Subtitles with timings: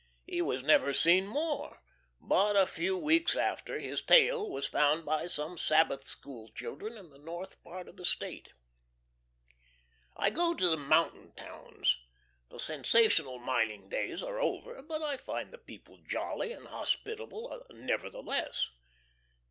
[0.25, 1.77] He was never seen more;
[2.19, 7.11] but a few weeks after his tail was found by some Sabbath school children in
[7.11, 8.49] the north part of the State.....
[10.17, 11.95] I go to the mountain towns.
[12.49, 18.69] The sensational mining days are over, but I find the people jolly and hospitable nevertheless.